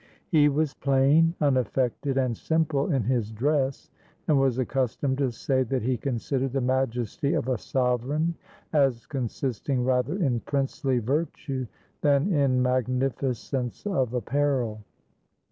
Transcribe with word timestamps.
He 0.29 0.49
was 0.49 0.73
plain, 0.73 1.35
unaffected, 1.41 2.17
and 2.17 2.35
simple 2.35 2.91
in 2.91 3.03
his 3.03 3.31
dress, 3.31 3.91
and 4.27 4.39
was 4.39 4.57
accustomed 4.57 5.19
to 5.19 5.31
say 5.31 5.61
that 5.61 5.83
he 5.83 5.95
considered 5.95 6.53
the 6.53 6.59
majesty 6.59 7.35
of 7.35 7.47
a 7.47 7.59
sovereign 7.59 8.33
as 8.73 9.05
consisting 9.05 9.85
rather 9.85 10.15
in 10.17 10.39
princely 10.39 10.97
virtue 10.97 11.67
than 12.01 12.33
in 12.33 12.63
magnificence 12.63 13.85
of 13.85 14.15
apparel. 14.15 14.81